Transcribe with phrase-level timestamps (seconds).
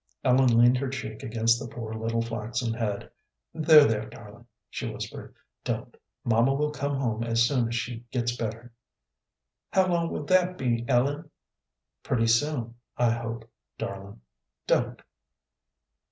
[0.23, 3.11] Ellen leaned her cheek against the poor little flaxen head.
[3.53, 5.95] "There, there, darling," she whispered, "don't.
[6.23, 8.73] Mamma will come home as soon as she gets better."
[9.71, 11.29] "How long will that be, Ellen?"
[12.01, 14.21] "Pretty soon, I hope, darling.
[14.65, 15.03] Don't."